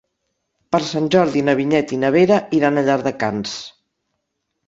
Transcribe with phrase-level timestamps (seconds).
[0.75, 3.53] Per Sant Jordi na Vinyet i na Vera iran a Llardecans.